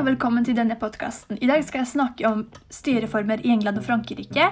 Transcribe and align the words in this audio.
og 0.00 0.06
velkommen 0.06 0.44
til 0.46 0.56
denne 0.56 0.78
podkasten. 0.80 1.36
I 1.44 1.48
dag 1.50 1.60
skal 1.66 1.82
jeg 1.82 1.90
snakke 1.90 2.24
om 2.24 2.46
styreformer 2.72 3.42
i 3.44 3.50
England 3.52 3.82
og 3.82 3.84
Frankrike. 3.84 4.46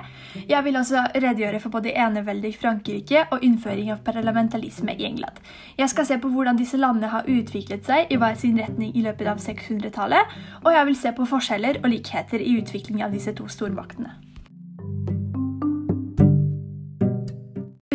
Jeg 0.51 0.65
vil 0.67 0.77
også 0.77 1.07
redegjøre 1.15 1.61
for 1.63 1.73
både 1.73 1.95
eneveldet 1.97 2.51
i 2.51 2.59
Frankrike 2.59 3.23
og 3.33 3.47
innføring 3.47 3.89
av 3.95 4.03
parlamentalisme 4.05 4.93
i 4.93 5.09
England. 5.09 5.41
Jeg 5.81 5.89
skal 5.95 6.11
se 6.11 6.21
på 6.21 6.29
hvordan 6.35 6.61
disse 6.61 6.77
landene 6.77 7.09
har 7.15 7.25
utviklet 7.25 7.89
seg 7.89 8.13
i 8.13 8.21
hver 8.21 8.37
sin 8.37 8.61
retning 8.61 8.93
i 8.93 9.07
løpet 9.09 9.33
av 9.33 9.41
600-tallet, 9.41 10.39
og 10.67 10.73
jeg 10.77 10.91
vil 10.91 11.03
se 11.07 11.17
på 11.17 11.33
forskjeller 11.33 11.81
og 11.81 11.93
likheter 11.97 12.45
i 12.45 12.59
utviklingen 12.61 13.09
av 13.09 13.17
disse 13.17 13.33
to 13.33 13.49
stormaktene. 13.49 14.28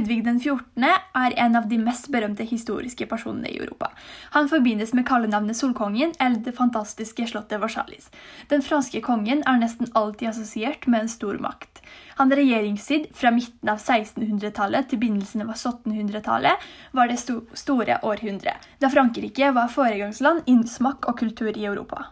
Ludvig 0.04 0.26
den 0.26 0.40
14. 0.40 0.84
er 1.16 1.34
en 1.40 1.54
av 1.56 1.70
de 1.72 1.78
mest 1.80 2.10
berømte 2.12 2.44
historiske 2.44 3.06
personene 3.08 3.48
i 3.48 3.60
Europa. 3.62 3.88
Han 4.34 4.50
forbindes 4.52 4.92
med 4.92 5.06
kallenavnet 5.08 5.56
Solkongen 5.56 6.12
eller 6.20 6.42
det 6.44 6.52
fantastiske 6.58 7.24
slottet 7.30 7.62
Versailles. 7.62 8.10
Den 8.52 8.66
franske 8.66 9.00
kongen 9.06 9.46
er 9.48 9.62
nesten 9.62 9.88
alltid 9.96 10.34
assosiert 10.34 10.90
med 10.92 11.06
en 11.06 11.12
stor 11.14 11.40
makt. 11.40 11.80
Han 12.20 12.36
regjeringstid 12.36 13.14
fra 13.16 13.32
midten 13.32 13.72
av 13.72 13.80
1600-tallet 13.80 14.90
til 14.92 15.00
begynnelsen 15.06 15.46
av 15.46 15.54
1700-tallet 15.54 16.68
var 16.92 17.08
det 17.08 17.22
store 17.22 18.02
århundret, 18.04 18.68
da 18.84 18.92
Frankrike 18.92 19.54
var 19.56 19.72
foregangsland 19.72 20.44
innen 20.44 20.68
smak 20.68 21.08
og 21.08 21.22
kultur 21.24 21.56
i 21.56 21.64
Europa. 21.64 22.10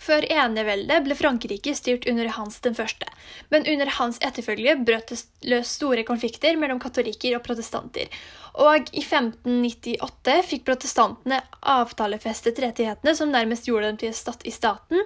Før 0.00 0.24
eneveldet 0.32 1.04
ble 1.04 1.16
Frankrike 1.18 1.74
styrt 1.76 2.06
under 2.08 2.30
Hans 2.32 2.56
den 2.64 2.76
første, 2.76 3.08
men 3.52 3.66
under 3.68 3.90
hans 3.98 4.16
etterfølge 4.24 4.78
brøt 4.88 5.12
det 5.12 5.18
løs 5.52 5.74
store 5.76 6.06
konflikter 6.08 6.56
mellom 6.56 6.80
katolikker 6.80 7.36
og 7.36 7.44
protestanter, 7.44 8.08
og 8.56 8.88
i 8.96 9.04
1598 9.04 10.38
fikk 10.48 10.64
protestantene 10.70 11.42
avtalefestet 11.60 12.62
rettighetene 12.64 13.14
som 13.18 13.32
nærmest 13.34 13.68
gjorde 13.68 13.92
dem 13.92 14.00
til 14.00 14.16
stat 14.16 14.46
i 14.48 14.54
staten, 14.56 15.04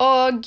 og 0.00 0.46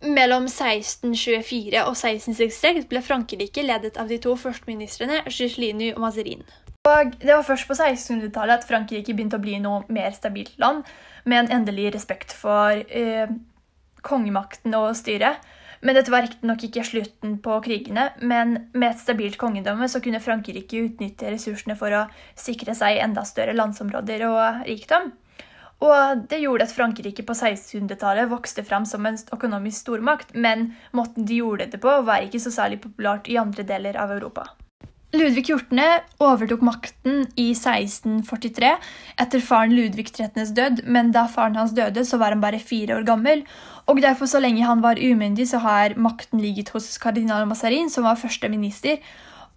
mellom 0.00 0.48
1624 0.48 1.84
og 1.84 1.92
1666 1.92 2.88
ble 2.88 3.04
Frankrike 3.04 3.68
ledet 3.68 4.00
av 4.00 4.08
de 4.08 4.16
to 4.24 4.32
førsteministrene 4.40 5.20
Gislinu 5.28 5.90
og 5.92 6.06
Mazarin. 6.06 6.46
Og 6.88 7.16
Det 7.20 7.28
var 7.28 7.44
først 7.44 7.68
på 7.68 7.76
1600-tallet 7.76 8.60
at 8.62 8.66
Frankrike 8.68 9.12
begynte 9.12 9.36
å 9.36 9.42
bli 9.42 9.58
noe 9.60 9.84
mer 9.92 10.14
stabilt 10.16 10.56
land, 10.58 10.86
med 11.28 11.44
en 11.44 11.58
endelig 11.60 11.90
respekt 11.94 12.32
for 12.32 12.72
eh, 12.72 13.28
kongemakten 14.06 14.74
og 14.78 14.94
styret. 14.96 15.44
Men 15.84 15.96
dette 15.96 16.12
var 16.12 16.24
riktignok 16.24 16.64
ikke 16.66 16.84
slutten 16.84 17.38
på 17.44 17.56
krigene, 17.64 18.10
men 18.20 18.56
med 18.72 18.90
et 18.90 19.00
stabilt 19.00 19.38
kongedømme 19.40 19.88
så 19.88 20.00
kunne 20.04 20.20
Frankrike 20.24 20.82
utnytte 20.86 21.32
ressursene 21.32 21.76
for 21.76 21.96
å 21.96 22.06
sikre 22.36 22.76
seg 22.76 23.00
enda 23.00 23.24
større 23.28 23.56
landsområder 23.56 24.26
og 24.28 24.64
rikdom. 24.68 25.12
Og 25.80 26.26
det 26.28 26.42
gjorde 26.42 26.66
at 26.68 26.74
Frankrike 26.76 27.24
på 27.24 27.36
1600-tallet 27.36 28.28
vokste 28.28 28.64
fram 28.64 28.84
som 28.88 29.08
en 29.08 29.16
økonomisk 29.32 29.86
stormakt, 29.86 30.34
men 30.36 30.74
måten 30.96 31.28
de 31.28 31.40
gjorde 31.40 31.70
det 31.72 31.80
på, 31.80 32.00
var 32.04 32.24
ikke 32.24 32.42
så 32.44 32.52
særlig 32.52 32.82
populært 32.84 33.32
i 33.32 33.40
andre 33.40 33.64
deler 33.68 33.96
av 34.00 34.12
Europa. 34.16 34.50
Ludvig 35.10 35.42
14. 35.46 35.80
overtok 36.22 36.60
makten 36.62 37.24
i 37.34 37.48
1643 37.50 38.68
etter 39.18 39.40
faren 39.42 39.72
Ludvig 39.74 40.12
13.s 40.12 40.52
død, 40.54 40.84
men 40.86 41.10
da 41.10 41.24
faren 41.26 41.58
hans 41.58 41.74
døde, 41.74 42.04
så 42.06 42.20
var 42.20 42.30
han 42.30 42.44
bare 42.44 42.60
fire 42.62 43.00
år 43.00 43.08
gammel. 43.08 43.42
Og 43.90 43.98
derfor, 44.04 44.30
så 44.30 44.38
lenge 44.38 44.62
han 44.62 44.84
var 44.84 45.02
umyndig, 45.02 45.48
så 45.50 45.58
har 45.64 45.96
makten 45.98 46.38
ligget 46.38 46.70
hos 46.70 46.86
kardinal 47.02 47.48
Mazarin, 47.50 47.90
som 47.90 48.06
var 48.06 48.22
første 48.22 48.52
minister. 48.54 49.02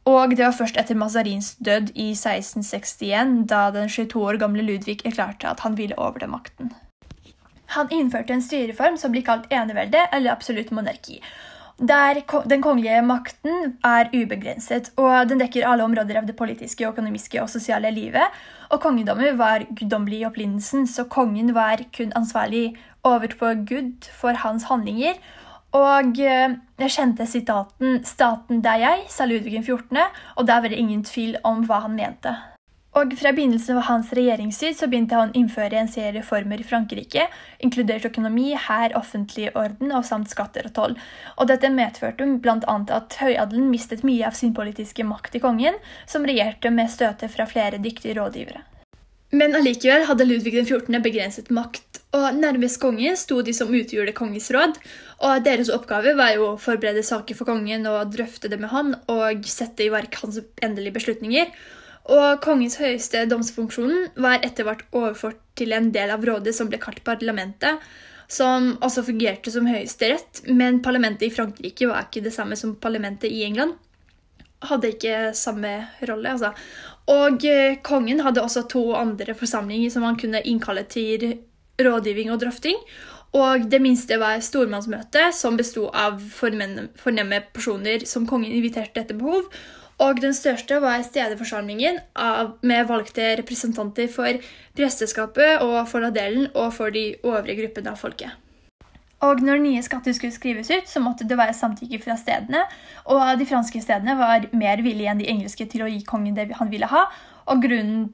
Og 0.10 0.34
det 0.34 0.42
var 0.42 0.58
først 0.58 0.82
etter 0.82 0.98
Mazarins 0.98 1.54
død 1.62 1.94
i 1.94 2.10
1661, 2.18 3.46
da 3.46 3.70
den 3.78 3.94
22 3.94 4.26
år 4.26 4.42
gamle 4.42 4.66
Ludvig 4.66 5.04
erklærte 5.06 5.54
at 5.54 5.62
han 5.62 5.78
ville 5.78 6.00
overta 6.02 6.34
makten. 6.34 6.74
Han 7.78 7.94
innførte 7.94 8.34
en 8.34 8.42
styreform 8.42 8.98
som 8.98 9.14
blir 9.14 9.26
kalt 9.26 9.46
enevelde 9.54 10.02
eller 10.12 10.34
absolutt 10.34 10.74
monarki 10.74 11.22
der 11.80 12.22
den 12.50 12.62
kongelige 12.62 13.02
makten 13.02 13.78
er 13.84 14.10
ubegrenset, 14.14 14.92
og 14.98 15.30
den 15.30 15.42
dekker 15.42 15.68
alle 15.68 15.84
områder 15.84 16.20
av 16.22 16.28
det 16.28 16.36
politiske, 16.38 16.88
økonomiske 16.88 17.42
og 17.42 17.50
sosiale 17.50 17.92
livet. 17.92 18.30
Og 18.70 18.82
kongedommen 18.82 19.38
var 19.38 19.66
guddommelig 19.74 20.22
i 20.22 20.26
opprinnelsen, 20.26 20.88
så 20.88 21.04
kongen 21.04 21.54
var 21.56 21.82
kun 21.98 22.14
ansvarlig 22.16 22.76
overfor 23.04 23.66
Gud 23.66 24.10
for 24.14 24.38
hans 24.46 24.70
handlinger. 24.70 25.18
Og 25.74 26.20
eh, 26.22 26.54
jeg 26.80 26.94
kjente 26.94 27.26
sitaten 27.26 28.04
'Staten 28.04 28.62
det 28.62 28.72
er 28.72 28.82
jeg', 28.86 29.10
sa 29.10 29.26
Ludvig 29.26 29.66
14., 29.66 29.98
og 30.36 30.48
der 30.48 30.62
var 30.62 30.70
det 30.70 30.78
ingen 30.78 31.04
tvil 31.04 31.38
om 31.44 31.66
hva 31.66 31.82
han 31.82 31.96
mente. 31.96 32.53
Og 32.94 33.14
Fra 33.18 33.32
begynnelsen 33.34 33.80
av 33.80 33.88
hans 33.88 34.12
regjeringstid 34.14 34.76
så 34.78 34.86
begynte 34.90 35.18
han 35.18 35.32
å 35.32 35.38
innføre 35.40 35.80
en 35.80 35.90
serie 35.90 36.14
reformer 36.20 36.62
i 36.62 36.68
Frankrike, 36.68 37.26
inkludert 37.66 38.06
økonomi, 38.06 38.52
hær, 38.68 38.94
offentlig 39.00 39.48
orden 39.58 39.96
og 39.98 40.06
samt 40.06 40.30
skatter 40.30 40.70
og 40.70 40.76
toll. 40.78 40.94
Og 41.42 41.50
Dette 41.50 41.74
medførte 41.74 42.28
bl.a. 42.44 42.78
at 43.00 43.18
høyadelen 43.18 43.72
mistet 43.74 44.06
mye 44.06 44.28
av 44.30 44.38
sin 44.38 44.54
politiske 44.54 45.08
makt 45.10 45.40
i 45.40 45.42
kongen, 45.42 45.82
som 46.06 46.28
regjerte 46.30 46.70
med 46.70 46.94
støte 46.94 47.32
fra 47.34 47.50
flere 47.50 47.82
dyktige 47.82 48.20
rådgivere. 48.20 48.62
Men 49.34 49.58
allikevel 49.58 50.06
hadde 50.06 50.30
Ludvig 50.30 50.60
14. 50.62 50.94
begrenset 51.02 51.48
makt, 51.50 52.04
og 52.14 52.36
nærmest 52.38 52.78
kongen 52.78 53.18
sto 53.18 53.40
de 53.42 53.56
som 53.58 53.74
utgjorde 53.74 54.14
kongens 54.14 54.52
råd. 54.54 54.78
og 55.26 55.46
Deres 55.48 55.74
oppgave 55.74 56.14
var 56.14 56.36
jo 56.36 56.52
å 56.52 56.60
forberede 56.62 57.02
saker 57.02 57.40
for 57.40 57.50
kongen 57.50 57.90
og 57.90 58.14
drøfte 58.14 58.52
det 58.54 58.62
med 58.62 58.70
han 58.70 58.94
og 59.10 59.50
sette 59.50 59.88
i 59.88 59.90
verk 59.90 60.22
hans 60.22 60.38
endelige 60.62 61.00
beslutninger. 61.00 61.50
Og 62.12 62.42
kongens 62.44 62.76
høyeste 62.82 63.22
domsfunksjonen 63.32 64.10
var 64.20 64.44
etter 64.44 64.68
hvert 64.68 64.84
overført 64.92 65.40
til 65.56 65.72
en 65.76 65.92
del 65.96 66.12
av 66.12 66.26
rådet 66.26 66.52
som 66.56 66.68
ble 66.72 66.80
kalt 66.82 67.00
parlamentet, 67.08 67.80
som 68.28 68.74
også 68.84 69.06
fungerte 69.08 69.52
som 69.54 69.68
høyesterett, 69.70 70.44
men 70.50 70.82
parlamentet 70.84 71.30
i 71.30 71.34
Frankrike 71.34 71.88
var 71.88 72.08
ikke 72.08 72.26
det 72.26 72.34
samme 72.36 72.58
som 72.60 72.76
parlamentet 72.82 73.32
i 73.32 73.44
England. 73.48 73.78
Hadde 74.64 74.94
ikke 74.94 75.32
samme 75.38 75.72
rolle, 76.08 76.36
altså. 76.36 76.54
Og 77.12 77.44
eh, 77.48 77.80
kongen 77.84 78.24
hadde 78.24 78.44
også 78.44 78.64
to 78.72 78.84
andre 78.96 79.36
forsamlinger 79.36 79.92
som 79.92 80.06
han 80.08 80.20
kunne 80.20 80.44
innkalle 80.48 80.86
til 80.88 81.26
rådgivning 81.84 82.32
og 82.32 82.40
drøfting. 82.44 82.80
Og 83.34 83.66
det 83.70 83.80
minste 83.82 84.20
var 84.22 84.44
stormannsmøte, 84.46 85.32
som 85.34 85.58
besto 85.58 85.88
av 85.90 86.20
fornemme 86.36 87.40
personer 87.54 88.06
som 88.08 88.28
kongen 88.30 88.54
inviterte 88.54 89.02
etter 89.02 89.18
behov. 89.18 89.50
Og 90.04 90.20
den 90.20 90.34
største 90.36 90.82
var 90.84 91.04
stedeforsamlingen, 91.06 92.00
med 92.62 92.88
valgte 92.90 93.30
representanter 93.40 94.10
for 94.12 94.40
presteskapet 94.76 95.64
og 95.64 95.78
for 95.88 96.04
adelen 96.10 96.50
og 96.54 96.74
for 96.76 96.92
de 96.92 97.14
øvrige 97.24 97.62
gruppene 97.62 97.94
av 97.94 98.02
folket. 98.02 98.34
Og 99.24 99.40
når 99.40 99.62
nye 99.64 99.84
skatter 99.86 100.12
skulle 100.12 100.36
skrives 100.36 100.68
ut, 100.74 100.90
så 100.90 101.00
måtte 101.00 101.24
det 101.28 101.38
være 101.40 101.56
samtykke 101.56 102.02
fra 102.04 102.18
stedene, 102.20 102.66
og 103.08 103.22
de 103.40 103.48
franske 103.48 103.80
stedene 103.80 104.18
var 104.20 104.50
mer 104.52 104.84
villige 104.84 105.14
enn 105.14 105.22
de 105.22 105.30
engelske 105.32 105.68
til 105.72 105.86
å 105.86 105.88
gi 105.88 106.02
kongen 106.08 106.36
det 106.36 106.50
han 106.58 106.72
ville 106.74 106.90
ha, 106.92 107.06
og 107.48 107.64
grunnen 107.64 108.10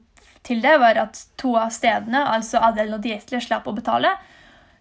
til 0.46 0.62
det 0.62 0.76
var 0.80 1.00
at 1.02 1.18
to 1.40 1.56
av 1.58 1.72
stedene, 1.74 2.22
altså 2.22 2.62
adelen 2.62 3.00
og 3.00 3.02
diesler, 3.04 3.42
slapp 3.42 3.66
å 3.66 3.74
betale, 3.74 4.14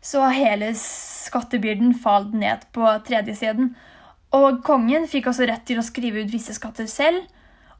så 0.06 0.28
hele 0.32 0.70
skattebyrden 0.78 1.98
falt 1.98 2.38
ned 2.38 2.70
på 2.78 2.86
tredje 3.08 3.36
siden. 3.42 3.74
Og 4.36 4.62
kongen 4.66 5.08
fikk 5.10 5.32
også 5.32 5.48
rett 5.50 5.66
til 5.66 5.80
å 5.82 5.86
skrive 5.86 6.22
ut 6.22 6.34
visse 6.34 6.54
skatter 6.54 6.90
selv. 6.90 7.24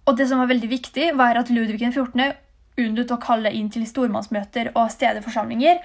Og 0.10 0.18
det 0.18 0.30
som 0.30 0.42
var 0.42 0.50
veldig 0.50 0.70
viktig, 0.72 1.12
var 1.18 1.38
at 1.38 1.52
Ludvig 1.54 1.84
14. 1.92 2.32
unnlot 2.80 3.12
å 3.14 3.20
kalle 3.22 3.52
inn 3.54 3.70
til 3.70 3.86
stormannsmøter 3.86 4.72
og 4.74 4.90
stedeforsamlinger, 4.94 5.84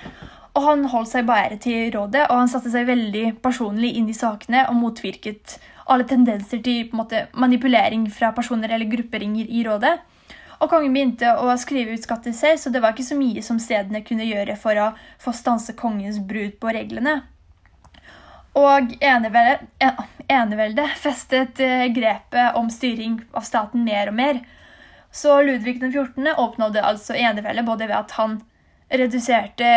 Og 0.55 0.63
han 0.63 0.85
holdt 0.87 1.11
seg 1.11 1.27
bare 1.27 1.57
til 1.59 1.89
rådet, 1.91 2.29
og 2.31 2.37
han 2.39 2.51
satte 2.51 2.71
seg 2.71 2.87
veldig 2.87 3.41
personlig 3.43 3.97
inn 3.99 4.07
i 4.07 4.15
sakene 4.15 4.69
og 4.71 4.77
motvirket 4.79 5.57
alle 5.91 6.07
tendenser 6.07 6.63
til 6.63 6.93
måte, 6.95 7.27
manipulering 7.35 8.07
fra 8.07 8.31
personer 8.37 8.71
eller 8.71 8.87
grupperinger 8.87 9.51
i 9.51 9.65
rådet. 9.67 9.97
Og 10.63 10.71
kongen 10.71 10.95
begynte 10.95 11.35
å 11.43 11.51
skrive 11.59 11.97
ut 11.99 12.07
skatter 12.07 12.33
selv, 12.33 12.63
så 12.63 12.71
det 12.71 12.81
var 12.85 12.95
ikke 12.95 13.09
så 13.11 13.19
mye 13.19 13.43
som 13.43 13.59
stedene 13.59 14.05
kunne 14.07 14.29
gjøre 14.29 14.55
for 14.55 14.79
å 14.79 14.93
få 15.21 15.35
stanse 15.35 15.75
kongens 15.75 16.23
brudd 16.23 16.55
på 16.63 16.71
reglene. 16.73 17.25
Og 18.55 18.93
eneveldet 19.03 20.99
festet 21.03 21.59
eh, 21.63 21.89
grepet 21.95 22.55
om 22.59 22.71
styring 22.71 23.19
av 23.35 23.47
staten 23.47 23.83
mer 23.87 24.13
og 24.13 24.19
mer. 24.19 24.41
Så 25.15 25.41
Ludvig 25.43 25.81
den 25.83 25.93
14. 25.93 26.33
oppnådde 26.39 26.83
altså 26.83 27.15
eneveldet 27.19 27.67
både 27.67 27.89
ved 27.91 27.99
at 27.99 28.15
han 28.19 28.41
reduserte 28.91 29.73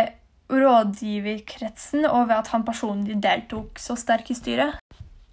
rådgiverkretsen, 0.48 2.06
og 2.06 2.30
ved 2.30 2.38
at 2.38 2.52
han 2.54 2.66
personlig 2.66 3.18
deltok 3.24 3.82
så 3.82 3.98
sterkt 4.00 4.32
i 4.32 4.38
styret. 4.38 4.78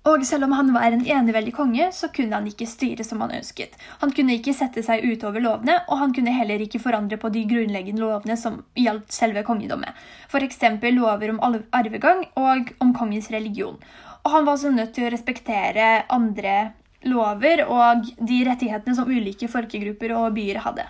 Og 0.05 0.21
selv 0.29 0.45
om 0.45 0.53
han 0.53 0.69
var 0.75 0.93
en 0.93 1.07
eneveldig 1.09 1.55
konge, 1.57 1.87
så 1.97 2.11
kunne 2.13 2.37
han 2.37 2.49
ikke 2.51 2.69
styre 2.69 3.05
som 3.09 3.23
han 3.25 3.33
ønsket. 3.39 3.73
Han 4.03 4.11
kunne 4.13 4.35
ikke 4.37 4.53
sette 4.57 4.83
seg 4.85 5.05
utover 5.09 5.41
lovene, 5.41 5.79
og 5.89 6.01
han 6.03 6.13
kunne 6.13 6.35
heller 6.37 6.61
ikke 6.61 6.83
forandre 6.83 7.17
på 7.21 7.31
de 7.33 7.47
grunnleggende 7.49 8.05
lovene 8.05 8.37
som 8.37 8.61
gjaldt 8.77 9.15
selve 9.17 9.45
kongedommet, 9.49 9.97
f.eks. 10.29 10.61
lover 10.93 11.33
om 11.33 11.41
arvegang 11.73 12.27
og 12.37 12.75
om 12.85 12.93
kongens 12.93 13.31
religion. 13.33 13.81
Og 14.25 14.31
han 14.33 14.45
var 14.45 14.59
også 14.59 14.75
nødt 14.77 14.93
til 14.97 15.09
å 15.09 15.15
respektere 15.15 16.05
andre 16.13 16.75
lover 17.09 17.65
og 17.65 18.05
de 18.21 18.43
rettighetene 18.45 18.97
som 18.97 19.09
ulike 19.09 19.49
folkegrupper 19.49 20.13
og 20.17 20.37
byer 20.37 20.61
hadde. 20.65 20.87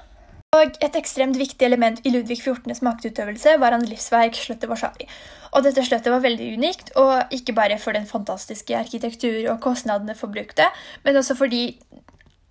Og 0.54 0.76
Et 0.86 0.96
ekstremt 1.00 1.34
viktig 1.34 1.66
element 1.66 1.98
i 2.06 2.12
Ludvig 2.14 2.38
14.s 2.38 2.82
maktutøvelse 2.86 3.56
var 3.58 3.74
hans 3.74 3.88
livsverk 3.90 4.36
slottet 4.38 4.70
Warszawi. 4.70 5.08
Og 5.54 5.64
dette 5.66 5.82
slottet 5.82 6.12
var 6.14 6.22
veldig 6.22 6.52
unikt, 6.54 6.92
og 6.98 7.32
ikke 7.34 7.56
bare 7.56 7.78
for 7.82 7.96
den 7.96 8.06
fantastiske 8.06 8.76
arkitektur 8.78 9.50
og 9.50 9.58
kostnadene 9.64 10.14
forbrukte, 10.18 10.68
men 11.02 11.18
også 11.18 11.34
fordi 11.38 11.64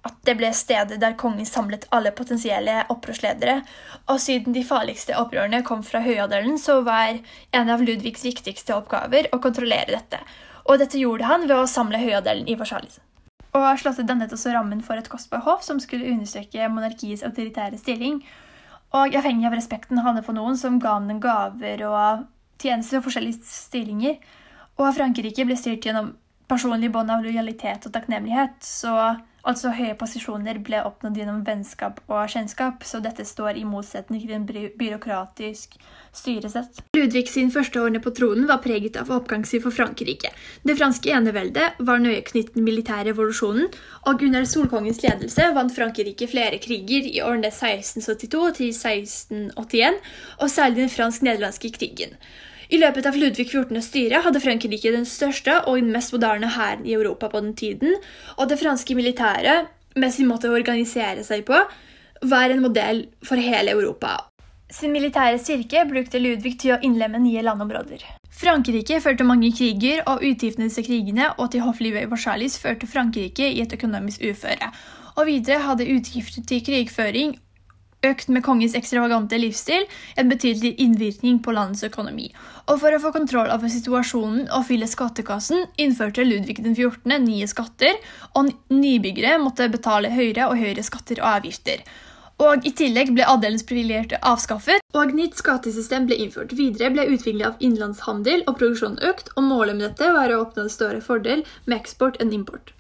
at 0.03 0.17
det 0.27 0.35
ble 0.35 0.49
stedet 0.51 0.99
der 0.99 1.15
kongen 1.19 1.47
samlet 1.47 1.87
alle 1.95 2.11
potensielle 2.11 2.81
opprørsledere. 2.91 3.61
Og 4.11 4.19
siden 4.19 4.55
de 4.55 4.65
farligste 4.67 5.15
opprørene 5.19 5.63
kom 5.63 5.83
fra 5.87 6.03
høyadelen, 6.03 6.59
så 6.59 6.81
var 6.83 7.21
en 7.55 7.71
av 7.71 7.83
Ludvigs 7.83 8.27
viktigste 8.27 8.75
oppgaver 8.75 9.31
å 9.31 9.39
kontrollere 9.39 9.95
dette. 9.95 10.19
Og 10.67 10.83
dette 10.83 10.99
gjorde 10.99 11.31
han 11.31 11.47
ved 11.47 11.55
å 11.55 11.71
samle 11.71 12.03
høyadelen 12.03 12.51
i 12.51 12.59
Versailles. 12.59 12.99
Og 13.53 13.67
Slottet 13.79 14.07
dannet 14.09 14.33
også 14.33 14.53
rammen 14.55 14.81
for 14.81 14.97
et 14.97 15.09
kostbart 15.09 15.45
hoff 15.45 15.65
som 15.65 15.79
skulle 15.81 16.09
understreke 16.09 16.69
monarkiets 16.73 17.25
autoritære 17.25 17.77
stilling. 17.77 18.23
Og 18.93 19.13
avhengig 19.17 19.47
av 19.49 19.55
respekten 19.57 19.99
han 19.99 20.11
hadde 20.11 20.25
for 20.25 20.37
noen, 20.37 20.57
som 20.57 20.79
ga 20.81 20.97
ham 20.97 21.21
gaver 21.21 21.85
og 21.89 22.25
tjenester 22.61 22.99
og 22.99 23.07
forskjellige 23.07 23.45
stillinger. 23.45 24.17
Og 24.81 24.93
Frankrike 24.97 25.45
ble 25.45 25.57
styrt 25.57 25.85
gjennom 25.85 26.15
personlige 26.49 26.93
bånd 26.93 27.13
av 27.13 27.23
lojalitet 27.25 27.85
og 27.87 27.93
takknemlighet. 27.93 28.57
så 28.61 29.15
Altså 29.43 29.73
høye 29.75 29.91
posisjoner 29.99 30.55
ble 30.63 30.79
oppnådd 30.87 31.17
gjennom 31.19 31.41
vennskap 31.43 31.97
og 32.07 32.29
kjennskap, 32.31 32.85
så 32.87 33.01
dette 33.03 33.25
står 33.27 33.57
i 33.59 33.65
motsetning 33.67 34.21
til 34.23 34.31
en 34.37 34.45
by 34.47 34.69
byråkratisk 34.79 35.75
styresett. 36.15 36.79
Ludvig 36.95 37.25
sin 37.27 37.51
første 37.51 37.81
årene 37.81 37.99
på 37.99 38.13
tronen 38.15 38.47
var 38.47 38.61
preget 38.63 38.95
av 39.01 39.11
oppgangstid 39.11 39.65
for 39.65 39.75
Frankrike. 39.75 40.31
Det 40.63 40.77
franske 40.79 41.11
eneveldet 41.11 41.83
var 41.83 41.99
nøye 41.99 42.23
knyttet 42.29 42.55
den 42.55 42.63
militære 42.69 43.09
revolusjonen, 43.09 43.67
og 44.07 44.23
under 44.23 44.47
Solkongens 44.47 45.03
ledelse 45.03 45.49
vant 45.57 45.75
Frankrike 45.75 46.29
flere 46.31 46.61
kriger 46.63 47.11
i 47.11 47.19
årene 47.19 47.51
1672 47.51 48.47
til 48.61 48.71
1681, 48.71 49.99
og 50.39 50.55
særlig 50.55 50.85
den 50.85 50.95
fransk-nederlandske 50.95 51.75
krigen. 51.75 52.15
I 52.71 52.79
løpet 52.79 53.07
av 53.09 53.17
Ludvig 53.19 53.49
14.s 53.49 53.89
styre 53.89 54.21
hadde 54.23 54.41
Frankrike 54.43 54.91
den 54.93 55.07
største 55.09 55.59
og 55.69 55.83
mest 55.83 56.13
moderne 56.15 56.51
hæren 56.55 56.85
i 56.87 56.95
Europa 56.95 57.29
på 57.31 57.41
den 57.43 57.55
tiden, 57.59 57.97
og 58.37 58.49
det 58.49 58.59
franske 58.61 58.95
militæret, 58.95 59.71
med 59.95 60.13
sin 60.13 60.29
måte 60.29 60.49
å 60.49 60.55
organisere 60.57 61.25
seg 61.25 61.43
på, 61.45 61.59
var 62.23 62.49
en 62.49 62.63
modell 62.63 63.05
for 63.25 63.37
hele 63.37 63.75
Europa. 63.75 64.15
Sin 64.73 64.93
militære 64.95 65.37
styrke 65.37 65.83
brukte 65.85 66.17
Ludvig 66.17 66.55
til 66.63 66.73
å 66.73 66.79
innlemme 66.81 67.19
nye 67.21 67.43
landområder. 67.45 68.01
Frankrike 68.33 68.97
førte 69.03 69.27
mange 69.27 69.51
kriger, 69.53 70.01
og 70.09 70.23
utgiftene 70.25 70.71
til 70.73 70.87
krigene 70.87 71.29
og 71.37 71.51
til 71.53 71.61
hofflivet 71.61 72.07
i 72.07 72.09
Versailles 72.09 72.57
førte 72.57 72.89
Frankrike 72.89 73.51
i 73.51 73.61
et 73.61 73.75
økonomisk 73.77 74.23
uføre. 74.25 74.71
Og 75.13 75.27
videre 75.29 75.61
hadde 75.67 75.85
utgifter 75.93 76.41
til 76.49 76.63
krigføring 76.65 77.35
økt 78.07 78.29
med 78.33 78.43
kongens 78.45 78.75
ekstravagante 78.77 79.39
livsstil 79.39 79.85
en 80.19 80.31
betydelig 80.31 80.75
innvirkning 80.83 81.39
på 81.43 81.55
landets 81.55 81.85
økonomi. 81.87 82.29
Og 82.67 82.79
For 82.81 82.95
å 82.95 83.01
få 83.03 83.11
kontroll 83.15 83.51
over 83.53 83.71
situasjonen 83.71 84.47
og 84.53 84.67
fylle 84.69 84.87
skattekassen 84.87 85.67
innførte 85.81 86.25
Ludvig 86.27 86.59
den 86.63 86.75
14. 86.75 87.17
nye 87.25 87.49
skatter, 87.51 87.99
og 88.35 88.53
nybyggere 88.71 89.39
måtte 89.43 89.71
betale 89.71 90.13
høyere 90.13 90.49
og 90.49 90.59
høyere 90.59 90.85
skatter 90.85 91.23
og 91.23 91.29
avgifter. 91.37 91.83
Og 92.43 92.65
I 92.65 92.71
tillegg 92.75 93.11
ble 93.15 93.25
adelens 93.29 93.65
privilegerte 93.69 94.19
avskaffet, 94.25 94.81
og 94.97 95.13
nytt 95.15 95.37
skattesystem 95.39 96.07
ble 96.09 96.17
innført. 96.23 96.55
Videre 96.57 96.89
ble 96.95 97.05
utvikling 97.13 97.45
av 97.47 97.59
innenlandshandel 97.59 98.45
og 98.47 98.57
produksjon 98.57 98.97
økt, 99.05 99.29
og 99.37 99.47
målet 99.47 99.77
med 99.77 99.87
dette 99.89 100.13
var 100.15 100.33
å 100.33 100.41
oppnå 100.45 100.65
en 100.65 100.73
større 100.73 101.03
fordel 101.03 101.45
med 101.65 101.77
eksport 101.79 102.19
enn 102.23 102.33
import. 102.35 102.73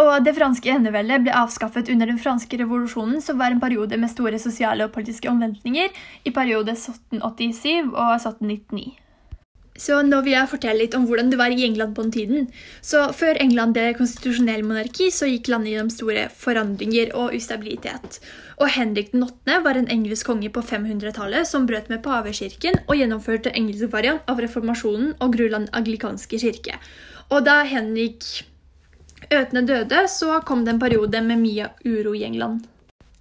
Og 0.00 0.24
Det 0.24 0.32
franske 0.36 0.70
eneveldet 0.72 1.26
ble 1.26 1.34
avskaffet 1.36 1.90
under 1.92 2.08
den 2.08 2.20
franske 2.22 2.56
revolusjonen, 2.62 3.20
som 3.24 3.38
var 3.40 3.52
en 3.52 3.60
periode 3.60 3.98
med 4.00 4.12
store 4.12 4.38
sosiale 4.40 4.86
og 4.86 4.94
politiske 4.94 5.28
omvendtninger 5.28 5.92
i 6.24 6.32
periode 6.32 6.76
1787 6.78 7.92
og 7.92 8.16
1799. 8.16 8.96
Så 9.80 10.02
nå 10.04 10.18
vil 10.24 10.34
jeg 10.34 10.50
fortelle 10.50 10.82
litt 10.82 10.94
om 10.96 11.06
hvordan 11.08 11.30
det 11.32 11.38
var 11.40 11.52
i 11.54 11.62
England 11.64 11.94
på 11.96 12.04
den 12.04 12.12
tiden. 12.12 12.48
Så 12.84 13.06
Før 13.16 13.38
England 13.40 13.72
ble 13.76 13.94
konstitusjonell 13.96 14.64
monarki, 14.66 15.08
så 15.14 15.28
gikk 15.30 15.48
landet 15.48 15.72
gjennom 15.72 15.92
store 15.94 16.26
forandringer 16.42 17.14
og 17.16 17.36
ustabilitet. 17.38 18.18
Og 18.60 18.68
Henrik 18.74 19.14
8. 19.16 19.56
var 19.64 19.80
en 19.80 19.88
engelsk 19.88 20.28
konge 20.28 20.50
på 20.52 20.64
500-tallet 20.72 21.48
som 21.48 21.64
brøt 21.70 21.88
med 21.88 22.02
pavekirken 22.04 22.82
og 22.86 22.98
gjennomførte 23.00 23.54
engelsk 23.56 23.88
variant 23.94 24.28
av 24.28 24.42
reformasjonen 24.44 25.14
og 25.16 25.32
Gruland 25.38 25.72
anglikanske 25.72 26.42
kirke. 26.44 26.76
Og 27.30 27.46
da 27.46 27.62
Henrik 27.64 28.26
øtende 29.28 29.66
døde, 29.68 30.04
så 30.08 30.40
kom 30.46 30.64
det 30.64 30.74
en 30.74 30.82
periode 30.82 31.20
med 31.26 31.42
mye 31.42 31.68
uro 31.84 32.14
i 32.16 32.24
England. 32.24 32.64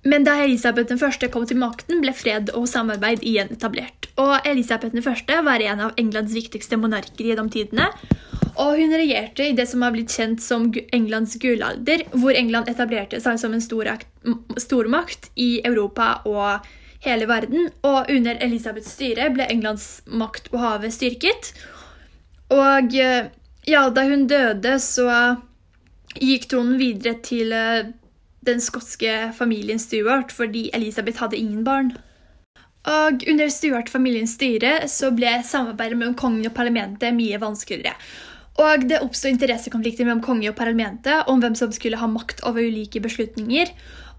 Men 0.07 0.23
da 0.23 0.37
Elisabeth 0.39 0.95
1. 0.95 1.27
kom 1.31 1.43
til 1.45 1.59
makten, 1.59 1.99
ble 1.99 2.13
fred 2.15 2.53
og 2.55 2.69
samarbeid 2.71 3.19
igjen 3.27 3.51
etablert. 3.51 4.07
Og 4.15 4.47
Elisabeth 4.47 4.95
1. 4.95 5.33
var 5.43 5.59
en 5.59 5.83
av 5.89 5.97
Englands 5.99 6.31
viktigste 6.31 6.79
monarker 6.79 7.27
gjennom 7.27 7.49
tidene. 7.51 7.89
Og 8.59 8.79
hun 8.79 8.95
regjerte 8.95 9.43
i 9.43 9.55
det 9.55 9.67
som 9.67 9.83
har 9.83 9.91
blitt 9.95 10.11
kjent 10.15 10.41
som 10.43 10.69
Englands 10.95 11.35
gullalder, 11.39 12.05
hvor 12.15 12.35
England 12.35 12.71
etablerte 12.71 13.19
seg 13.23 13.39
som 13.39 13.53
en 13.55 13.63
stormakt 13.63 15.29
i 15.35 15.49
Europa 15.67 16.21
og 16.27 16.65
hele 17.03 17.27
verden. 17.27 17.67
Og 17.83 18.09
under 18.11 18.39
Elisabeths 18.43 18.95
styre 18.95 19.29
ble 19.35 19.47
Englands 19.51 19.99
makt 20.07 20.47
på 20.51 20.63
havet 20.63 20.95
styrket. 20.95 21.53
Og 22.55 22.95
ja, 22.95 23.83
da 23.91 24.07
hun 24.07 24.27
døde, 24.31 24.79
så 24.79 25.11
gikk 26.19 26.49
tronen 26.51 26.77
videre 26.79 27.17
til 27.25 27.53
eh, 27.55 27.91
den 28.47 28.61
skotske 28.63 29.31
familien 29.37 29.79
Stuart 29.81 30.31
fordi 30.35 30.69
Elisabeth 30.75 31.23
hadde 31.23 31.39
ingen 31.39 31.63
barn. 31.67 31.93
Og 32.89 33.23
Under 33.27 33.49
Stuart-familiens 33.51 34.37
styre 34.37 34.87
så 34.87 35.11
ble 35.11 35.39
samarbeidet 35.45 35.99
mellom 35.99 36.15
kongen 36.17 36.47
og 36.47 36.55
parlamentet 36.55 37.15
mye 37.15 37.39
vanskeligere. 37.41 37.95
Og 38.59 38.87
Det 38.87 38.99
oppstod 39.03 39.33
interessekonflikter 39.33 40.07
mellom 40.07 40.23
kongen 40.23 40.51
og 40.51 40.57
parlamentet 40.59 41.27
om 41.31 41.39
hvem 41.39 41.55
som 41.55 41.71
skulle 41.75 41.99
ha 41.99 42.07
makt 42.11 42.43
over 42.47 42.63
ulike 42.63 43.01
beslutninger. 43.03 43.71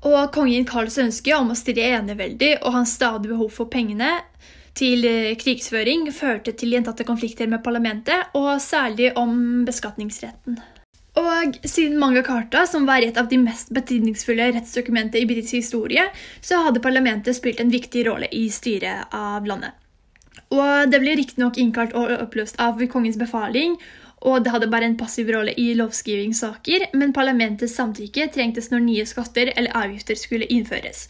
Og 0.09 0.33
Kongen 0.33 0.65
Karls 0.69 0.97
ønske 1.01 1.35
om 1.37 1.53
å 1.53 1.59
styre 1.59 1.91
eneveldig 1.99 2.55
og 2.63 2.73
hans 2.79 2.95
stadig 2.97 3.29
behov 3.33 3.51
for 3.53 3.69
pengene 3.69 4.21
til 4.77 5.05
eh, 5.05 5.37
krigsføring 5.37 6.09
førte 6.15 6.55
til 6.57 6.73
gjentatte 6.73 7.05
konflikter 7.05 7.51
med 7.51 7.65
parlamentet, 7.65 8.31
og 8.39 8.55
særlig 8.63 9.11
om 9.19 9.65
beskatningsretten. 9.67 10.61
Og 11.19 11.57
siden 11.67 11.99
Manga 11.99 12.23
Carta, 12.23 12.67
som 12.71 12.87
var 12.87 13.03
et 13.03 13.17
av 13.19 13.27
de 13.31 13.39
mest 13.41 13.73
betydningsfulle 13.75 14.53
rettsdokumentene 14.55 15.25
i 15.25 15.27
britisk 15.27 15.59
historie, 15.59 16.05
så 16.41 16.61
hadde 16.67 16.83
parlamentet 16.85 17.37
spilt 17.37 17.61
en 17.61 17.73
viktig 17.73 18.05
rolle 18.07 18.29
i 18.31 18.47
styret 18.55 19.11
av 19.17 19.49
landet. 19.49 19.75
Og 20.55 20.91
Det 20.91 21.01
ble 21.03 21.17
riktignok 21.19 21.59
innkalt 21.59 21.95
og 21.99 22.13
oppløst 22.15 22.61
av 22.63 22.79
kongens 22.91 23.19
befaling, 23.19 23.77
og 24.21 24.45
det 24.45 24.53
hadde 24.53 24.69
bare 24.69 24.85
en 24.85 24.99
passiv 25.01 25.31
rolle 25.33 25.55
i 25.57 25.73
lovskrivingssaker, 25.79 26.91
men 26.93 27.15
parlamentets 27.17 27.75
samtykke 27.79 28.29
trengtes 28.35 28.69
når 28.71 28.83
nye 28.85 29.07
skatter 29.09 29.53
eller 29.57 29.77
avgifter 29.77 30.19
skulle 30.19 30.49
innføres. 30.53 31.07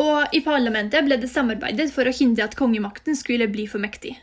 Og 0.00 0.32
i 0.32 0.40
parlamentet 0.42 1.04
ble 1.04 1.18
det 1.20 1.30
samarbeidet 1.30 1.90
for 1.92 2.08
å 2.08 2.14
hindre 2.14 2.48
at 2.48 2.56
kongemakten 2.58 3.18
skulle 3.18 3.50
bli 3.52 3.68
for 3.70 3.84
mektig. 3.84 4.16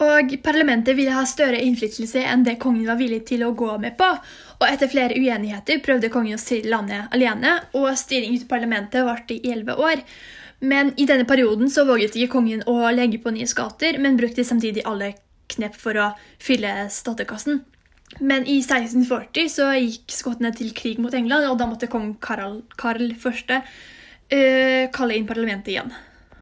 Og 0.00 0.32
Parlamentet 0.40 0.96
ville 0.96 1.12
ha 1.12 1.26
større 1.28 1.60
innflytelse 1.60 2.22
enn 2.24 2.44
det 2.46 2.56
kongen 2.62 2.88
var 2.88 2.96
villig 3.00 3.20
til 3.28 3.44
å 3.44 3.52
gå 3.56 3.74
med 3.82 3.98
på. 4.00 4.08
Og 4.60 4.66
Etter 4.68 4.88
flere 4.88 5.16
uenigheter 5.16 5.82
prøvde 5.84 6.12
kongen 6.12 6.38
å 6.38 6.40
styre 6.40 6.72
landet 6.72 7.12
alene, 7.12 7.58
og 7.76 7.92
styring 8.00 8.36
ut 8.38 8.48
parlamentet 8.48 9.04
varte 9.04 9.36
i 9.36 9.52
elleve 9.52 9.76
år. 9.76 10.04
Men 10.60 10.94
i 11.00 11.06
denne 11.08 11.28
perioden 11.28 11.72
så 11.72 11.86
våget 11.88 12.16
ikke 12.16 12.34
kongen 12.36 12.64
å 12.68 12.78
legge 12.92 13.20
på 13.20 13.32
nye 13.32 13.48
skatter, 13.48 14.00
men 14.00 14.16
brukte 14.20 14.44
samtidig 14.44 14.84
alle 14.88 15.14
knep 15.52 15.76
for 15.76 15.96
å 16.00 16.10
fylle 16.40 16.88
statekassen. 16.92 17.62
Men 18.18 18.44
i 18.48 18.58
1640 18.60 19.48
så 19.52 19.70
gikk 19.76 20.12
skottene 20.12 20.52
til 20.56 20.72
krig 20.76 21.00
mot 21.00 21.14
England, 21.14 21.46
og 21.48 21.60
da 21.60 21.68
måtte 21.70 21.88
kong 21.92 22.14
Karl, 22.24 22.62
Karl 22.80 23.12
1. 23.14 23.58
Uh, 24.30 24.86
kalle 24.94 25.16
inn 25.16 25.28
parlamentet 25.28 25.74
igjen. 25.74 25.92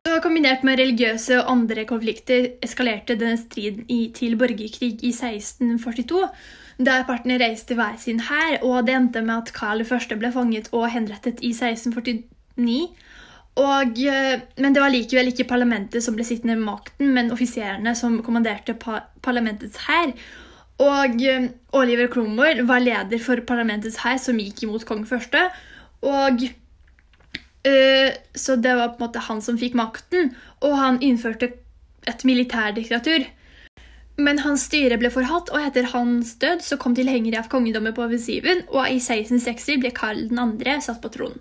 Så 0.08 0.22
kombinert 0.24 0.62
med 0.64 0.78
religiøse 0.80 1.36
og 1.36 1.50
andre 1.52 1.82
konflikter 1.84 2.46
eskalerte 2.64 3.12
denne 3.20 3.36
striden 3.36 4.14
til 4.16 4.36
borgerkrig 4.40 4.94
i 5.04 5.10
1642, 5.12 6.20
der 6.86 7.02
partene 7.04 7.36
reiste 7.42 7.76
hver 7.76 7.98
sin 8.00 8.22
hær, 8.24 8.54
og 8.64 8.86
det 8.86 8.94
endte 8.96 9.20
med 9.26 9.34
at 9.34 9.52
Karl 9.52 9.82
1. 9.84 10.14
ble 10.22 10.30
fanget 10.32 10.70
og 10.72 10.86
henrettet 10.94 11.42
i 11.44 11.50
1649. 11.52 12.78
Og, 13.60 14.00
eh, 14.00 14.40
men 14.56 14.72
det 14.72 14.80
var 14.80 14.94
likevel 14.94 15.28
ikke 15.28 15.48
parlamentet 15.50 16.06
som 16.06 16.16
ble 16.16 16.24
sittende 16.24 16.56
med 16.56 16.70
makten, 16.70 17.12
men 17.12 17.32
offiserene 17.34 17.92
som 17.98 18.16
kommanderte 18.24 18.78
pa 18.80 19.02
parlamentets 19.20 19.82
hær. 19.90 20.14
Og 20.86 21.20
eh, 21.20 21.50
Oliver 21.76 22.08
Cromwell 22.08 22.64
var 22.70 22.80
leder 22.80 23.20
for 23.20 23.44
parlamentets 23.44 24.00
hær, 24.06 24.16
som 24.16 24.40
gikk 24.40 24.64
imot 24.64 24.88
kong 24.88 25.04
første. 25.10 25.50
Og 26.00 26.48
så 28.34 28.56
det 28.56 28.74
var 28.78 28.94
på 28.94 29.02
en 29.02 29.06
måte 29.06 29.24
han 29.28 29.42
som 29.44 29.58
fikk 29.60 29.76
makten, 29.78 30.32
og 30.64 30.76
han 30.78 31.02
innførte 31.04 31.52
et 32.08 32.24
militærdiktatur. 32.24 33.26
Men 34.18 34.40
hans 34.42 34.64
styre 34.66 34.98
ble 34.98 35.10
forhatt, 35.14 35.52
og 35.54 35.62
etter 35.62 35.90
hans 35.92 36.34
død 36.42 36.64
så 36.66 36.78
kom 36.80 36.96
tilhengere 36.98 37.38
av 37.42 37.50
kongedommen 37.52 37.94
på 37.94 38.02
offensiven, 38.06 38.64
og 38.72 38.88
i 38.88 38.98
1660 38.98 39.84
ble 39.84 39.92
Karl 39.94 40.24
2. 40.32 40.80
satt 40.88 41.02
på 41.04 41.12
tronen. 41.14 41.38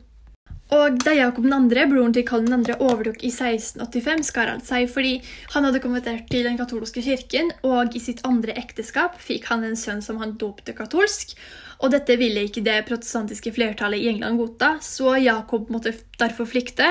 Og 0.76 0.98
da 1.00 1.14
Jakob 1.16 1.46
2., 1.48 1.84
broren 1.88 2.14
til 2.14 2.26
Karl 2.28 2.44
2., 2.52 2.76
overtok 2.84 3.22
i 3.24 3.32
1685, 3.32 4.26
skar 4.28 4.52
han 4.52 4.64
seg 4.68 4.90
fordi 4.92 5.14
han 5.54 5.64
hadde 5.64 5.80
konvertert 5.84 6.28
til 6.32 6.44
den 6.44 6.60
katolske 6.60 7.04
kirken, 7.06 7.54
og 7.64 7.96
i 7.96 8.04
sitt 8.04 8.20
andre 8.28 8.58
ekteskap 8.60 9.16
fikk 9.24 9.48
han 9.48 9.64
en 9.64 9.80
sønn 9.80 10.04
som 10.04 10.20
han 10.20 10.36
dopte 10.42 10.76
katolsk. 10.76 11.38
Og 11.78 11.92
dette 11.94 12.18
ville 12.18 12.48
ikke 12.48 12.64
det 12.66 12.80
protestantiske 12.88 13.54
flertallet 13.54 14.02
i 14.02 14.10
England 14.10 14.40
godta, 14.42 14.76
så 14.82 15.14
Jakob 15.22 15.70
måtte 15.74 15.94
derfor 16.18 16.50
flykte, 16.50 16.90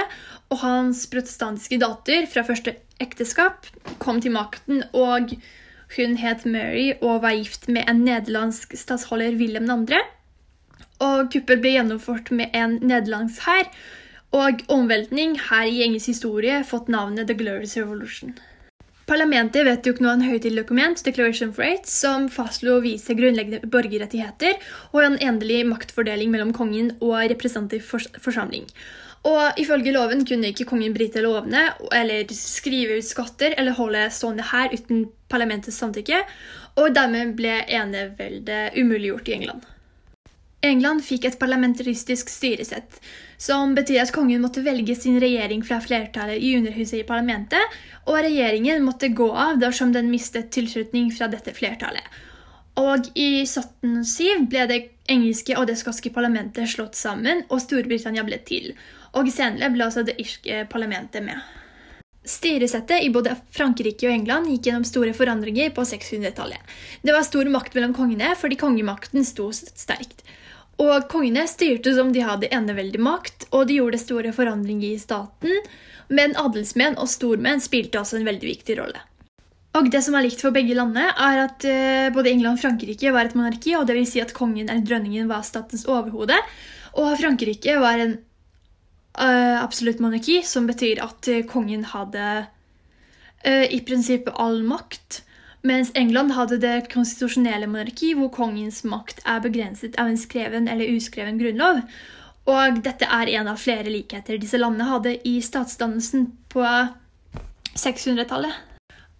og 0.50 0.62
hans 0.62 1.04
protestantiske 1.10 1.80
datter 1.82 2.28
fra 2.30 2.44
første 2.46 2.76
ekteskap 3.02 3.66
kom 4.02 4.20
til 4.22 4.34
makten, 4.36 4.84
og 4.94 5.34
hun 5.96 6.16
het 6.18 6.46
Mary 6.46 6.92
og 7.00 7.22
var 7.22 7.34
gift 7.38 7.68
med 7.68 7.86
en 7.90 8.04
nederlandsk 8.06 8.74
statsholder, 8.78 9.36
Wilhelm 9.38 9.86
2. 9.86 10.02
Og 11.06 11.30
kuppet 11.34 11.62
ble 11.62 11.76
gjennomført 11.76 12.30
med 12.34 12.54
en 12.56 12.78
nederlandsk 12.82 13.46
hær, 13.46 13.70
og 14.34 14.62
omveltning 14.72 15.36
her 15.48 15.66
i 15.70 15.82
engelsk 15.86 16.14
historie 16.14 16.62
fått 16.66 16.90
navnet 16.92 17.28
The 17.28 17.36
Glorious 17.38 17.76
Revolution. 17.78 18.34
Parlamentet 19.06 19.62
vedtok 19.62 20.00
nå 20.02 20.10
en 20.10 20.22
høytidelig 20.26 20.64
dokument, 20.64 20.98
Declaration 21.06 21.52
of 21.52 21.60
Rights, 21.62 21.92
som 21.94 22.24
fastslo 22.32 22.80
vise 22.82 23.14
grunnleggende 23.14 23.68
borgerrettigheter 23.70 24.56
og 24.90 25.04
en 25.04 25.18
endelig 25.22 25.60
maktfordeling 25.68 26.32
mellom 26.32 26.50
kongen 26.56 26.90
og 26.98 27.14
representativ 27.30 27.86
forsamling. 27.86 28.66
Og 29.26 29.60
ifølge 29.62 29.94
loven 29.94 30.24
kunne 30.26 30.50
ikke 30.50 30.66
kongen 30.66 30.94
bryte 30.94 31.22
lovene 31.22 31.68
eller 31.94 32.26
skrive 32.34 32.98
ut 32.98 33.06
skatter 33.06 33.54
eller 33.54 33.78
holde 33.78 34.08
stående 34.10 34.46
her 34.50 34.74
uten 34.74 35.06
parlamentets 35.30 35.78
samtykke, 35.78 36.24
og 36.74 36.90
dermed 36.98 37.36
ble 37.38 37.60
eneveldet 37.78 38.74
umuliggjort 38.74 39.30
i 39.30 39.38
England. 39.38 39.62
England 40.66 41.06
fikk 41.06 41.30
et 41.30 41.38
parlamentaristisk 41.38 42.30
styresett, 42.30 42.98
som 43.38 43.74
betyr 43.76 44.02
at 44.02 44.12
kongen 44.14 44.42
måtte 44.44 44.64
velge 44.64 44.96
sin 44.96 45.18
regjering 45.20 45.64
fra 45.64 45.80
flertallet 45.84 46.42
i 46.42 46.54
Underhuset 46.58 47.00
i 47.02 47.08
parlamentet, 47.08 47.76
og 48.06 48.20
regjeringen 48.24 48.84
måtte 48.84 49.12
gå 49.12 49.28
av 49.32 49.60
dersom 49.60 49.92
den 49.92 50.10
mistet 50.12 50.52
tilslutning 50.54 51.10
fra 51.12 51.28
dette 51.32 51.54
flertallet. 51.56 52.04
Og 52.76 53.08
i 53.16 53.42
1707 53.42 54.48
ble 54.52 54.66
det 54.68 54.80
engelske 55.08 55.56
og 55.56 55.68
det 55.70 55.78
skotske 55.80 56.12
parlamentet 56.12 56.68
slått 56.68 56.98
sammen, 56.98 57.44
og 57.48 57.62
Storbritannia 57.64 58.24
ble 58.26 58.40
til. 58.44 58.74
Og 59.16 59.30
senere 59.32 59.70
ble 59.72 59.86
også 59.86 60.04
det 60.04 60.18
irske 60.20 60.66
parlamentet 60.68 61.24
med. 61.24 61.40
Styresettet 62.26 63.04
i 63.06 63.12
både 63.14 63.36
Frankrike 63.54 64.08
og 64.08 64.12
England 64.12 64.50
gikk 64.50 64.66
gjennom 64.66 64.84
store 64.84 65.14
forandringer 65.14 65.70
på 65.72 65.84
600-tallet. 65.86 66.58
Det 67.06 67.14
var 67.14 67.24
stor 67.24 67.48
makt 67.54 67.76
mellom 67.78 67.94
kongene 67.96 68.32
fordi 68.36 68.58
kongemakten 68.60 69.24
sto 69.24 69.52
sterkt. 69.54 70.24
Og 70.82 71.08
kongene 71.08 71.46
styrte 71.48 71.94
som 71.96 72.12
de 72.12 72.24
hadde 72.24 72.52
eneveldig 72.52 73.00
makt, 73.00 73.48
og 73.56 73.68
de 73.68 73.78
gjorde 73.78 74.00
store 74.02 74.32
forandringer 74.36 74.92
i 74.92 75.00
staten, 75.00 75.52
men 76.12 76.36
adelsmenn 76.38 76.98
og 77.00 77.08
stormenn 77.10 77.62
spilte 77.64 78.00
også 78.00 78.20
en 78.20 78.28
veldig 78.28 78.50
viktig 78.50 78.76
rolle. 78.78 79.00
Og 79.76 79.90
det 79.92 80.00
som 80.04 80.14
er 80.16 80.24
likt 80.24 80.40
for 80.40 80.54
begge 80.54 80.76
landene, 80.76 81.10
er 81.10 81.42
at 81.42 81.64
uh, 81.68 82.12
både 82.14 82.32
England 82.32 82.56
og 82.56 82.62
Frankrike 82.62 83.12
var 83.12 83.28
et 83.28 83.36
monarki, 83.36 83.74
og 83.76 83.88
det 83.88 83.96
vil 83.98 84.08
si 84.08 84.22
at 84.22 84.34
kongen 84.36 84.70
eller 84.70 84.84
dronningen 84.86 85.28
var 85.28 85.44
statens 85.48 85.84
overhode, 85.88 86.36
og 86.96 87.16
Frankrike 87.20 87.76
var 87.80 88.00
en 88.00 88.14
uh, 88.16 89.56
absolutt 89.60 90.00
monarki, 90.04 90.40
som 90.48 90.68
betyr 90.68 91.02
at 91.04 91.32
uh, 91.32 91.42
kongen 91.48 91.88
hadde 91.94 92.46
i 93.46 93.76
prinsippet 93.86 94.34
all 94.42 94.56
makt. 94.66 95.20
Mens 95.66 95.90
England 95.98 96.34
hadde 96.36 96.60
det 96.62 96.92
konstitusjonelle 96.92 97.66
monarki, 97.66 98.12
hvor 98.14 98.30
kongens 98.34 98.84
makt 98.86 99.22
er 99.26 99.42
begrenset 99.42 99.96
av 99.98 100.12
en 100.12 100.20
skreven 100.20 100.68
eller 100.70 100.92
uskreven 100.94 101.40
grunnlov. 101.40 101.80
Og 102.46 102.78
dette 102.86 103.08
er 103.10 103.32
en 103.40 103.50
av 103.50 103.58
flere 103.58 103.90
likheter 103.90 104.38
disse 104.38 104.60
landene 104.60 104.86
hadde 104.86 105.16
i 105.26 105.40
statsdannelsen 105.42 106.28
på 106.52 106.62
600-tallet. 107.74 108.54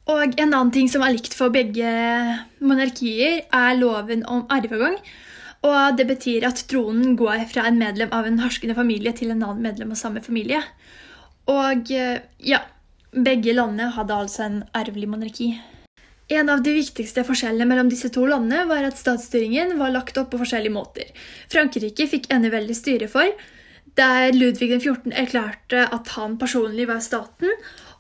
Og 0.06 0.36
en 0.38 0.52
annen 0.52 0.70
ting 0.70 0.86
som 0.90 1.02
er 1.02 1.16
likt 1.16 1.34
for 1.34 1.50
begge 1.50 1.90
monarkier, 2.62 3.40
er 3.50 3.78
loven 3.80 4.22
om 4.30 4.44
arvegang. 4.54 5.00
Og 5.66 5.96
det 5.98 6.06
betyr 6.06 6.46
at 6.46 6.62
tronen 6.70 7.16
går 7.18 7.42
fra 7.50 7.66
en 7.66 7.80
medlem 7.80 8.12
av 8.14 8.28
en 8.28 8.38
herskende 8.38 8.76
familie 8.78 9.10
til 9.18 9.32
en 9.34 9.42
annen 9.42 9.64
medlem 9.66 9.90
av 9.90 9.98
samme 9.98 10.22
familie. 10.22 10.62
Og 11.50 11.90
ja, 11.90 12.60
begge 13.10 13.56
landene 13.56 13.90
hadde 13.96 14.20
altså 14.20 14.46
en 14.46 14.60
arvelig 14.78 15.10
monarki. 15.10 15.56
En 16.28 16.49
av 16.50 16.62
de 16.66 16.73
viktigste 16.75 17.23
forskjellene 17.23 17.68
mellom 17.71 17.90
disse 17.90 18.09
to 18.11 18.25
landene 18.26 18.64
var 18.66 18.83
at 18.83 18.99
statsstyringen 18.99 19.76
var 19.78 19.92
lagt 19.95 20.16
opp 20.18 20.33
på 20.33 20.40
forskjellige 20.40 20.75
måter. 20.75 21.12
Frankrike 21.52 22.09
fikk 22.11 22.26
eneveldig 22.35 22.75
styre 22.75 23.06
for, 23.11 23.30
der 23.97 24.35
Ludvig 24.35 24.73
14. 24.75 25.12
erklærte 25.14 25.85
at 25.87 26.11
han 26.16 26.35
personlig 26.40 26.88
var 26.90 26.99
staten, 27.04 27.52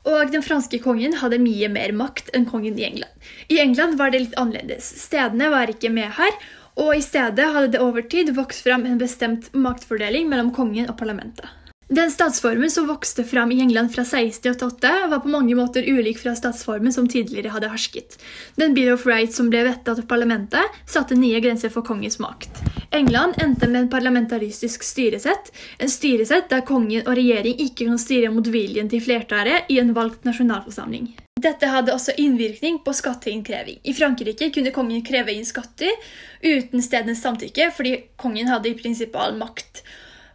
og 0.06 0.32
den 0.34 0.42
franske 0.42 0.80
kongen 0.82 1.14
hadde 1.20 1.38
mye 1.42 1.70
mer 1.70 1.94
makt 1.94 2.32
enn 2.34 2.48
kongen 2.50 2.78
i 2.78 2.88
England. 2.88 3.30
I 3.46 3.60
England 3.62 3.94
var 4.00 4.10
det 4.10 4.24
litt 4.24 4.38
annerledes. 4.42 4.90
Stedene 5.06 5.52
var 5.54 5.70
ikke 5.70 5.92
med 5.94 6.10
her, 6.18 6.34
og 6.82 6.96
i 6.96 7.04
stedet 7.06 7.46
hadde 7.54 7.72
det 7.76 7.82
over 7.82 8.04
tid 8.10 8.34
vokst 8.34 8.66
fram 8.66 8.84
en 8.90 8.98
bestemt 8.98 9.48
maktfordeling 9.54 10.26
mellom 10.30 10.50
kongen 10.54 10.90
og 10.90 10.98
parlamentet. 10.98 11.46
Den 11.88 12.10
statsformen 12.10 12.70
som 12.70 12.86
vokste 12.86 13.24
fram 13.24 13.52
i 13.52 13.60
England 13.60 13.94
fra 13.94 14.02
1688, 14.02 15.06
var 15.08 15.18
på 15.18 15.28
mange 15.28 15.54
måter 15.54 15.82
ulik 15.86 16.18
fra 16.18 16.32
statsformen 16.34 16.92
som 16.92 17.06
tidligere 17.08 17.52
hadde 17.54 17.68
hersket. 17.70 18.16
Den 18.56 18.74
Bill 18.74 18.90
of 18.92 19.04
Rights 19.06 19.36
som 19.38 19.50
ble 19.52 19.60
vedtatt 19.68 20.00
av 20.02 20.08
parlamentet, 20.10 20.80
satte 20.86 21.14
nye 21.14 21.38
grenser 21.40 21.70
for 21.70 21.86
kongens 21.86 22.18
makt. 22.18 22.58
England 22.90 23.38
endte 23.42 23.68
med 23.70 23.84
en 23.84 23.90
parlamentaristisk 23.92 24.82
styresett, 24.82 25.52
en 25.78 25.92
styresett 25.92 26.48
der 26.50 26.64
kongen 26.66 27.06
og 27.06 27.14
regjering 27.14 27.54
ikke 27.68 27.86
kan 27.86 28.02
styre 28.02 28.32
mot 28.34 28.50
viljen 28.50 28.90
til 28.90 29.04
flertallet 29.06 29.70
i 29.70 29.78
en 29.78 29.94
valgt 29.94 30.26
nasjonalforsamling. 30.26 31.12
Dette 31.38 31.70
hadde 31.70 31.94
også 31.94 32.16
innvirkning 32.18 32.80
på 32.82 32.96
skatteinnkreving. 32.98 33.78
I 33.86 33.94
Frankrike 33.94 34.50
kunne 34.50 34.74
kongen 34.74 35.06
kreve 35.06 35.36
inn 35.36 35.46
skatter 35.46 35.94
uten 36.42 36.82
stedenes 36.82 37.22
samtykke, 37.22 37.70
fordi 37.78 37.94
kongen 38.18 38.50
hadde 38.50 38.72
i 38.72 38.76
prinsippet 38.80 39.22
all 39.22 39.38
makt. 39.38 39.84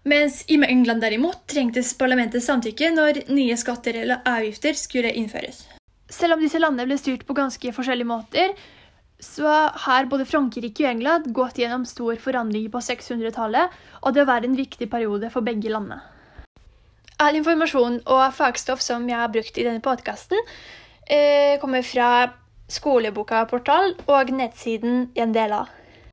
Mens 0.03 0.41
i 0.49 0.57
England 0.65 1.03
derimot 1.03 1.43
trengtes 1.51 1.93
parlamentets 1.97 2.47
samtykke 2.49 2.89
når 2.95 3.19
nye 3.29 3.57
skatter 3.57 3.99
eller 4.01 4.23
avgifter 4.25 4.73
skulle 4.77 5.13
innføres. 5.13 5.67
Selv 6.11 6.35
om 6.35 6.41
disse 6.41 6.59
landene 6.59 6.87
ble 6.89 6.97
styrt 6.97 7.27
på 7.27 7.35
ganske 7.37 7.73
forskjellige 7.75 8.09
måter, 8.09 8.55
så 9.21 9.51
har 9.85 10.09
både 10.09 10.25
Frankrike 10.25 10.83
og 10.83 10.89
England 10.89 11.29
gått 11.37 11.59
gjennom 11.61 11.85
stor 11.85 12.17
forandring 12.23 12.65
på 12.73 12.81
600-tallet, 12.81 13.69
og 14.01 14.15
det 14.17 14.25
var 14.25 14.41
en 14.41 14.57
viktig 14.57 14.89
periode 14.89 15.29
for 15.29 15.45
begge 15.45 15.69
landene. 15.69 16.01
All 17.21 17.37
informasjon 17.37 17.99
og 18.09 18.23
fagstoff 18.33 18.81
som 18.81 19.05
jeg 19.05 19.21
har 19.21 19.29
brukt 19.29 19.59
i 19.61 19.67
denne 19.67 19.83
podkasten, 19.85 20.41
eh, 21.05 21.59
kommer 21.61 21.85
fra 21.85 22.31
Skoleboka 22.71 23.45
Portal 23.45 23.93
og 24.07 24.33
nettsiden 24.33 25.11
en 25.13 25.37
del 25.37 25.53
av. 25.53 25.69